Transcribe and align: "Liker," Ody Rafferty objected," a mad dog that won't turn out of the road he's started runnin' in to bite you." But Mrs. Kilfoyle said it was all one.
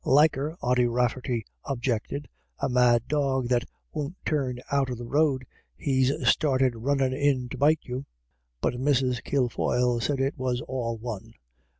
"Liker," 0.19 0.57
Ody 0.63 0.87
Rafferty 0.87 1.45
objected," 1.63 2.27
a 2.59 2.67
mad 2.67 3.07
dog 3.07 3.49
that 3.49 3.65
won't 3.93 4.15
turn 4.25 4.57
out 4.71 4.89
of 4.89 4.97
the 4.97 5.05
road 5.05 5.45
he's 5.77 6.11
started 6.27 6.75
runnin' 6.75 7.13
in 7.13 7.49
to 7.49 7.57
bite 7.59 7.81
you." 7.83 8.07
But 8.61 8.73
Mrs. 8.81 9.23
Kilfoyle 9.23 9.99
said 10.01 10.19
it 10.19 10.39
was 10.39 10.59
all 10.61 10.97
one. 10.97 11.35